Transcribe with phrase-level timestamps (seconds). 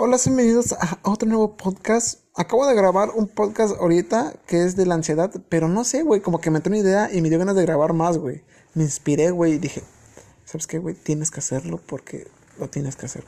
[0.00, 2.20] Hola, bienvenidos a otro nuevo podcast.
[2.36, 6.20] Acabo de grabar un podcast ahorita que es de la ansiedad, pero no sé, güey,
[6.20, 8.44] como que me entró una idea y me dio ganas de grabar más, güey.
[8.74, 9.82] Me inspiré, güey, y dije,
[10.44, 10.94] ¿sabes qué, güey?
[10.94, 12.28] Tienes que hacerlo porque
[12.60, 13.24] lo tienes que hacer.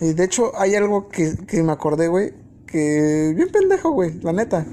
[0.00, 2.34] Y de hecho, hay algo que, que me acordé, güey,
[2.66, 4.66] que bien pendejo, güey, la neta.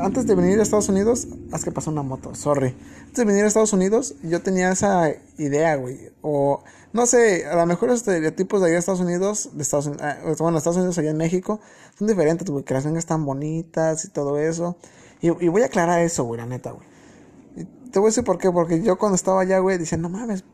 [0.00, 2.76] Antes de venir a Estados Unidos, haz que pasó una moto, sorry.
[3.00, 6.10] Antes de venir a Estados Unidos, yo tenía esa idea, güey.
[6.22, 6.62] O,
[6.92, 10.04] no sé, a lo mejor los estereotipos de allá de Estados Unidos, de Estados Unidos,
[10.04, 11.60] ah, bueno, Estados Unidos allá en México,
[11.98, 14.76] son diferentes, güey, que las vengas tan bonitas y todo eso.
[15.20, 16.86] Y, y voy a aclarar eso, güey, la neta, güey.
[17.56, 20.08] Y te voy a decir por qué, porque yo cuando estaba allá, güey, decía, no
[20.08, 20.44] mames,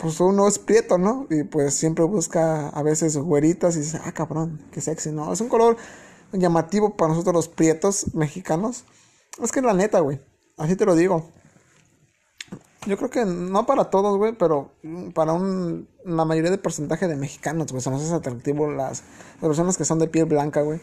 [0.00, 1.26] pues uno es prieto, ¿no?
[1.30, 5.32] Y pues siempre busca a veces güeritas y dice, ah, cabrón, qué sexy, ¿no?
[5.32, 5.76] Es un color
[6.32, 8.84] llamativo para nosotros los prietos mexicanos.
[9.42, 10.20] Es que la neta, güey.
[10.56, 11.30] Así te lo digo.
[12.86, 14.72] Yo creo que no para todos, güey, pero
[15.14, 19.02] para un, la mayoría de porcentaje de mexicanos, güey, se nos hace atractivo las,
[19.38, 20.80] personas que son de piel blanca, güey.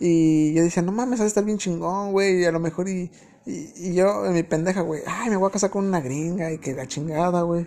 [0.00, 3.10] Y yo decía, no mames, a estar bien chingón, güey, y a lo mejor y,
[3.44, 6.58] y, yo, en mi pendeja, güey, ay, me voy a casar con una gringa y
[6.58, 7.66] que la chingada, güey.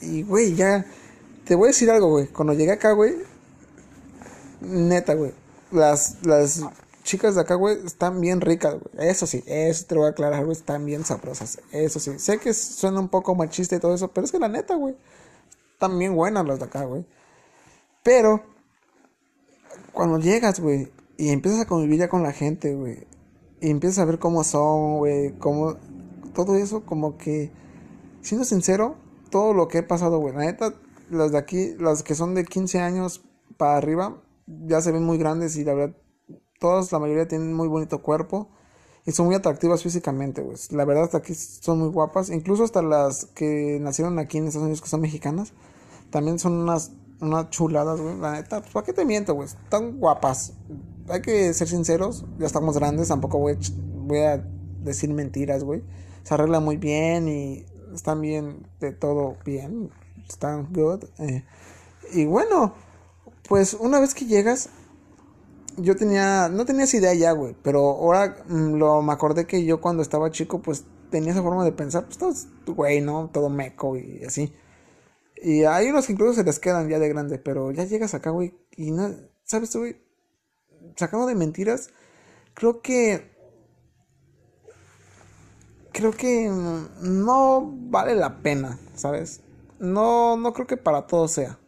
[0.00, 0.84] Y, güey, ya,
[1.44, 3.16] te voy a decir algo, güey, cuando llegué acá, güey,
[4.60, 5.32] neta, güey,
[5.72, 6.62] las, las
[7.02, 9.08] chicas de acá, güey, están bien ricas, güey.
[9.08, 11.60] Eso sí, eso te lo voy a aclarar, güey, están bien sabrosas.
[11.72, 14.48] Eso sí, sé que suena un poco machista y todo eso, pero es que la
[14.48, 14.96] neta, güey,
[15.72, 17.04] están bien buenas las de acá, güey.
[18.02, 18.42] Pero,
[19.92, 23.06] cuando llegas, güey, y empiezas a convivir ya con la gente, güey,
[23.60, 25.76] y empiezas a ver cómo son, güey, cómo,
[26.34, 27.50] todo eso, como que,
[28.22, 28.96] siendo sincero,
[29.30, 30.74] todo lo que he pasado, güey, la neta,
[31.10, 33.22] las de aquí, las que son de 15 años
[33.56, 35.96] para arriba, ya se ven muy grandes y la verdad,
[36.58, 38.50] todas, la mayoría tienen muy bonito cuerpo
[39.04, 40.56] y son muy atractivas físicamente, güey.
[40.70, 42.30] La verdad, hasta aquí son muy guapas.
[42.30, 45.52] Incluso hasta las que nacieron aquí en Estados Unidos, que son mexicanas,
[46.10, 48.16] también son unas, unas chuladas, güey.
[48.18, 49.48] La neta, pues, ¿para qué te miento, güey?
[49.48, 50.52] Están guapas.
[51.08, 53.58] Hay que ser sinceros, ya estamos grandes, tampoco voy
[53.96, 54.44] voy a
[54.82, 55.82] decir mentiras, güey.
[56.22, 59.90] Se arregla muy bien y están bien, de todo bien.
[60.28, 61.04] Están good.
[61.18, 61.44] Eh.
[62.12, 62.74] y bueno,
[63.48, 64.70] pues una vez que llegas,
[65.76, 69.64] yo tenía, no tenía esa idea ya, güey, pero ahora mm, lo, me acordé que
[69.64, 72.34] yo cuando estaba chico, pues tenía esa forma de pensar, pues todo,
[72.74, 73.30] güey, ¿no?
[73.32, 74.52] Todo meco y así.
[75.36, 78.30] Y hay unos que incluso se les quedan ya de grande, pero ya llegas acá,
[78.30, 79.14] güey, y no,
[79.44, 79.96] ¿sabes, güey?
[80.96, 81.90] Sacando de mentiras,
[82.54, 83.32] creo que...
[85.92, 86.48] Creo que
[87.02, 89.42] no vale la pena, ¿sabes?
[89.78, 91.58] No, no creo que para todo sea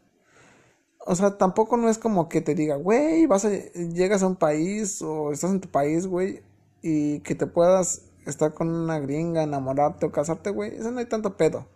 [1.06, 4.36] o sea, tampoco no es como que te diga, güey, vas a, llegas a un
[4.36, 6.42] país o estás en tu país, güey,
[6.82, 11.06] y que te puedas estar con una gringa, enamorarte o casarte, güey, eso no hay
[11.06, 11.66] tanto pedo.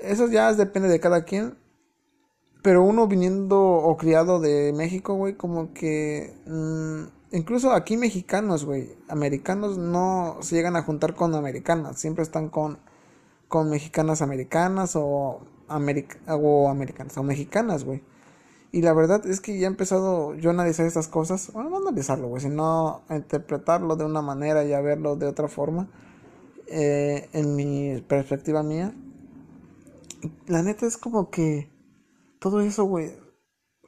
[0.00, 1.58] Eso ya depende de cada quien.
[2.62, 6.34] Pero uno viniendo o criado de México, güey, como que...
[6.46, 11.98] Mm, incluso aquí mexicanos, güey, americanos no se llegan a juntar con americanas.
[11.98, 12.78] Siempre están con,
[13.48, 18.02] con mexicanas americanas o o americanas o mexicanas, güey.
[18.72, 21.76] Y la verdad es que ya he empezado yo a analizar estas cosas, bueno, no
[21.76, 25.90] analizarlo, güey, sino a interpretarlo de una manera y a verlo de otra forma,
[26.68, 28.94] eh, en mi perspectiva mía.
[30.46, 31.70] La neta es como que
[32.38, 33.12] todo eso, güey,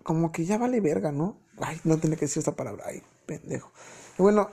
[0.02, 1.40] como que ya vale verga, ¿no?
[1.58, 3.72] Ay, no tiene que decir esta palabra, ay, pendejo.
[4.18, 4.50] Bueno,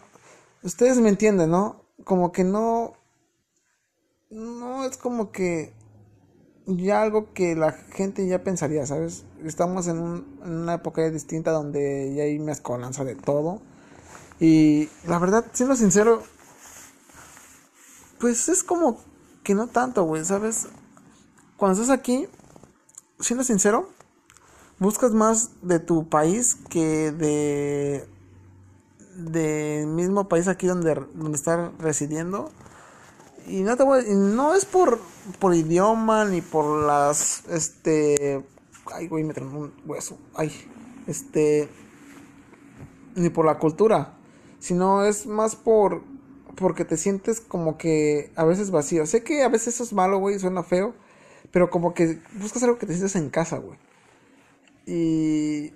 [0.64, 1.84] ustedes me entienden, ¿no?
[2.06, 2.94] Como que no,
[4.30, 5.74] no es como que
[6.78, 9.24] ya algo que la gente ya pensaría, ¿sabes?
[9.44, 13.62] Estamos en, una época distinta donde ya hay mezcolanza de todo.
[14.40, 16.24] Y la verdad, siendo sincero,
[18.20, 19.00] pues es como
[19.44, 20.68] que no tanto, güey, ¿sabes?
[21.58, 22.28] Cuando estás aquí,
[23.20, 23.90] siendo sincero,
[24.80, 28.08] buscas más de tu país que de
[29.16, 32.50] del mismo país aquí donde, donde estás residiendo
[33.48, 35.00] y no te voy, no es por
[35.40, 38.44] por idioma ni por las este
[38.94, 40.52] ay güey me traen un hueso ay
[41.08, 41.70] este
[43.16, 44.18] ni por la cultura
[44.60, 46.04] sino es más por
[46.56, 49.06] porque te sientes como que a veces vacío.
[49.06, 50.94] Sé que a veces eso es malo güey suena feo
[51.52, 53.78] pero como que buscas algo que te sientes en casa güey.
[54.86, 55.74] Y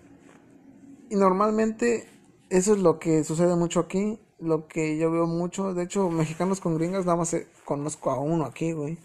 [1.09, 2.07] y normalmente
[2.49, 5.73] eso es lo que sucede mucho aquí lo que yo veo mucho.
[5.73, 8.97] De hecho, mexicanos con gringas, nada más eh, conozco a uno aquí, güey.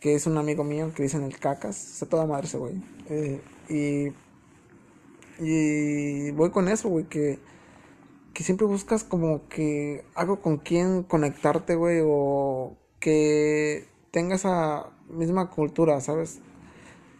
[0.00, 1.92] Que es un amigo mío que dicen el cacas.
[1.92, 2.82] Está toda madre ese güey.
[3.08, 4.12] Eh, y.
[5.38, 7.04] Y voy con eso, güey.
[7.06, 7.38] Que,
[8.34, 12.00] que siempre buscas como que algo con quien conectarte, güey.
[12.04, 16.40] O que tenga esa misma cultura, ¿sabes?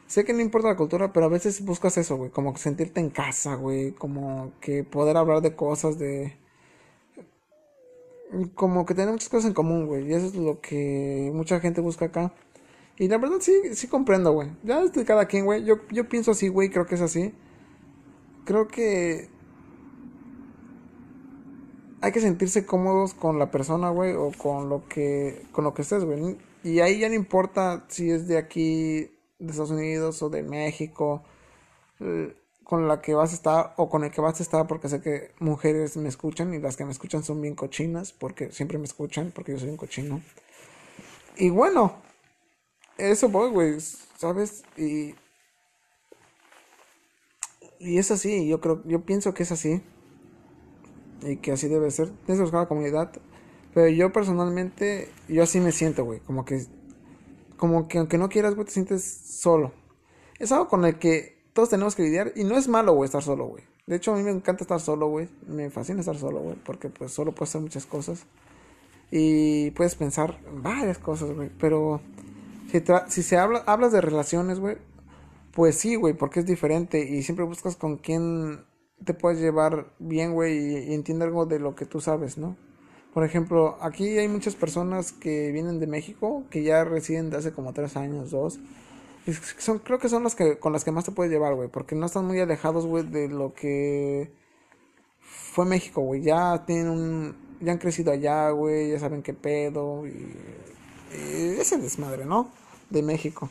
[0.06, 3.10] sé que no importa la cultura, pero a veces buscas eso, güey, como sentirte en
[3.10, 6.36] casa, güey, como que poder hablar de cosas, de...
[8.54, 11.80] Como que tener muchas cosas en común, güey, y eso es lo que mucha gente
[11.80, 12.32] busca acá.
[12.98, 14.50] Y la verdad sí, sí comprendo, güey.
[14.64, 15.64] Ya de cada quien, güey.
[15.64, 17.34] Yo, yo pienso así, güey, creo que es así.
[18.44, 19.28] Creo que
[22.00, 25.82] hay que sentirse cómodos con la persona, güey, o con lo que con lo que
[25.82, 26.36] estés, güey.
[26.62, 31.22] Y ahí ya no importa si es de aquí, de Estados Unidos o de México,
[32.00, 32.34] eh,
[32.66, 35.00] con la que vas a estar o con el que vas a estar, porque sé
[35.00, 38.84] que mujeres me escuchan y las que me escuchan son bien cochinas, porque siempre me
[38.84, 40.20] escuchan, porque yo soy un cochino.
[41.36, 41.96] Y bueno,
[42.98, 43.78] eso voy, güey,
[44.18, 44.64] ¿sabes?
[44.76, 45.14] Y
[47.78, 49.82] y es así, yo creo, yo pienso que es así
[51.22, 52.08] y que así debe ser.
[52.08, 53.12] Tienes que buscar la comunidad.
[53.74, 56.20] Pero yo personalmente, yo así me siento, güey.
[56.20, 56.64] Como que,
[57.56, 59.72] como que aunque no quieras, güey, te sientes solo.
[60.38, 62.32] Es algo con el que todos tenemos que lidiar.
[62.36, 63.64] Y no es malo, estar solo, güey.
[63.86, 65.28] De hecho, a mí me encanta estar solo, güey.
[65.48, 66.56] Me fascina estar solo, güey.
[66.64, 68.26] Porque pues solo puedes hacer muchas cosas.
[69.10, 71.50] Y puedes pensar varias cosas, güey.
[71.58, 72.02] Pero
[73.08, 74.76] si, se habla, hablas de relaciones, güey.
[75.52, 77.00] Pues sí, güey, porque es diferente.
[77.00, 78.60] Y siempre buscas con quién
[79.04, 82.56] te puedes llevar bien, güey, y, entiende algo de lo que tú sabes, ¿no?
[83.14, 87.52] Por ejemplo, aquí hay muchas personas que vienen de México, que ya residen de hace
[87.52, 88.58] como tres años, dos.
[89.58, 91.94] Son, creo que son las que con las que más te puedes llevar, güey, porque
[91.94, 94.32] no están muy alejados, güey, de lo que
[95.20, 96.22] fue México, güey.
[96.22, 100.36] Ya tienen un, ya han crecido allá, güey, ya saben qué pedo y,
[101.12, 102.50] y ese desmadre, ¿no?
[102.90, 103.50] De México.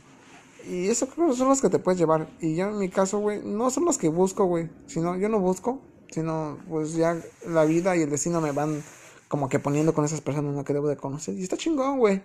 [0.67, 2.27] Y eso creo que son los que te puedes llevar.
[2.41, 4.69] Y yo en mi caso, güey, no son los que busco, güey.
[4.87, 8.83] Sino, yo no busco, sino pues ya la vida y el destino me van
[9.27, 11.35] como que poniendo con esas personas que debo de conocer.
[11.35, 12.23] Y está chingón, güey.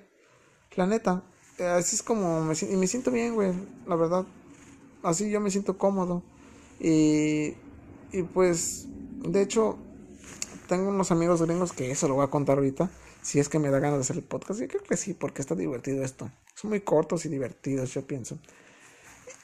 [0.76, 1.23] La neta.
[1.61, 3.53] Eh, así es como me, y me siento bien, güey.
[3.87, 4.25] La verdad.
[5.03, 6.23] Así yo me siento cómodo.
[6.79, 7.55] Y,
[8.12, 8.87] y pues,
[9.23, 9.77] de hecho,
[10.69, 12.91] tengo unos amigos gringos que eso lo voy a contar ahorita.
[13.21, 14.62] Si es que me da ganas de hacer el podcast.
[14.62, 16.31] Y creo que sí, porque está divertido esto.
[16.55, 18.39] Son muy cortos y divertidos, yo pienso.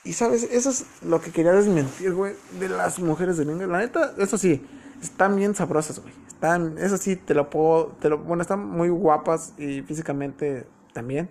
[0.02, 3.66] Y sabes, eso es lo que quería desmentir, güey, de las mujeres de gringo.
[3.66, 4.64] La neta, eso sí,
[5.02, 6.14] están bien sabrosas, güey.
[6.28, 11.28] Están, eso sí, te lo puedo, te lo, bueno, están muy guapas y físicamente también.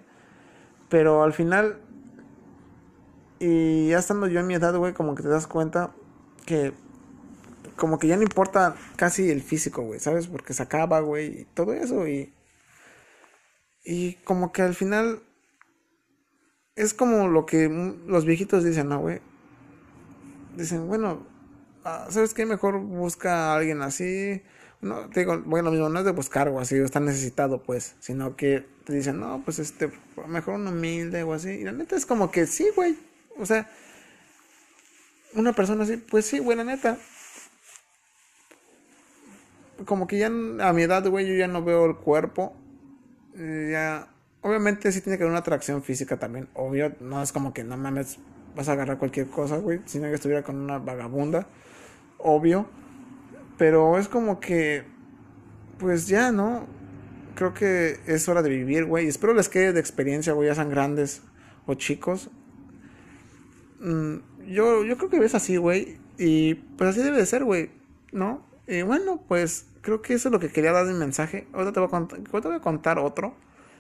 [0.90, 1.82] Pero al final,
[3.40, 5.92] y ya estando yo en mi edad, güey, como que te das cuenta
[6.46, 6.74] que
[7.76, 10.28] como que ya no importa casi el físico, güey, ¿sabes?
[10.28, 12.34] Porque se acaba, güey, y todo eso y
[13.84, 15.22] y como que al final
[16.76, 17.70] es como lo que
[18.08, 19.22] los viejitos dicen, ¿no, güey?
[20.58, 21.26] Dicen, bueno,
[21.86, 22.46] ah, ¿sabes qué?
[22.46, 24.42] Mejor busca a alguien así.
[24.82, 27.64] No, te digo, bueno, lo mismo, no es de buscar o así, o estar necesitado,
[27.64, 29.92] pues, sino que te dicen, no, pues este,
[30.28, 31.50] mejor un humilde o así.
[31.50, 32.98] Y la neta es como que sí, güey.
[33.40, 33.70] O sea,
[35.34, 36.98] una persona así, pues sí, güey, la neta.
[39.86, 42.56] Como que ya a mi edad, güey, yo ya no veo el cuerpo.
[43.38, 44.08] Eh, ya
[44.46, 46.48] Obviamente sí tiene que haber una atracción física también.
[46.54, 48.20] Obvio, no es como que no mames,
[48.56, 49.82] vas a agarrar cualquier cosa, güey.
[49.86, 51.48] Si no que estuviera con una vagabunda.
[52.25, 52.68] Obvio.
[53.57, 54.83] Pero es como que,
[55.77, 56.68] pues ya, ¿no?
[57.36, 59.07] Creo que es hora de vivir, güey.
[59.07, 61.22] Espero les quede de experiencia, güey, ya sean grandes
[61.66, 62.30] o chicos.
[63.80, 64.16] Mm,
[64.48, 65.98] yo, yo creo que ves así, güey.
[66.18, 67.70] Y pues así debe de ser, güey.
[68.12, 68.46] ¿No?
[68.67, 71.48] Y bueno, pues creo que eso es lo que quería dar de mensaje.
[71.53, 73.36] A contar, ahora te voy a contar otro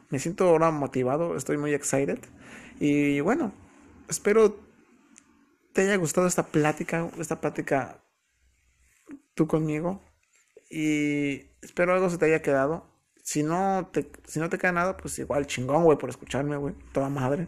[0.09, 2.19] me siento ahora motivado, estoy muy excited.
[2.79, 3.53] Y bueno,
[4.09, 4.57] espero
[5.73, 8.01] te haya gustado esta plática, esta plática
[9.35, 10.01] tú conmigo.
[10.69, 12.89] Y espero algo se te haya quedado.
[13.23, 16.73] Si no te, si no te queda nada, pues igual chingón, güey, por escucharme, güey.
[16.91, 17.47] Toda madre.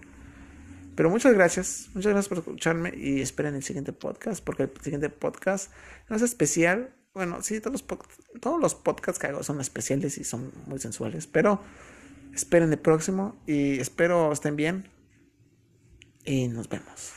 [0.96, 5.10] Pero muchas gracias, muchas gracias por escucharme y esperen el siguiente podcast, porque el siguiente
[5.10, 5.72] podcast
[6.10, 6.96] no es especial.
[7.13, 8.00] Bueno, sí, todos los,
[8.41, 11.62] todos los podcasts que hago son especiales y son muy sensuales, pero
[12.38, 14.88] Esperen el próximo y espero estén bien.
[16.24, 17.13] Y nos vemos.